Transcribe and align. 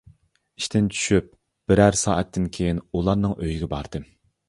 ئىشتىن 0.61 0.87
چۈشۈپ 0.93 1.27
بىرەر 1.73 2.01
سائەتتىن 2.07 2.51
كېيىن 2.59 2.83
ئۇلارنىڭ 2.91 3.41
ئۆيىگە 3.41 3.73
باردىم. 3.79 4.15